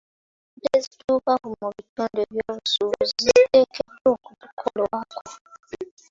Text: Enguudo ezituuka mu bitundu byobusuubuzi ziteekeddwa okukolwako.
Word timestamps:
Enguudo 0.45 0.67
ezituuka 0.77 1.31
mu 1.61 1.67
bitundu 1.75 2.21
byobusuubuzi 2.31 3.13
ziteekeddwa 3.25 4.09
okukolwako. 4.15 5.21